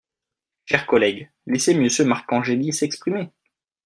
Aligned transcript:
Chers 0.65 0.87
collègues, 0.87 1.29
laissez 1.45 1.75
Monsieur 1.75 2.05
Marcangeli 2.05 2.73
s’exprimer 2.73 3.29